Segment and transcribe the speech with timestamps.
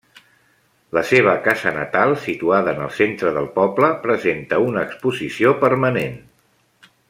[0.97, 6.19] La seva casa natal, situada en el centre del poble, presenta una exposició permanent.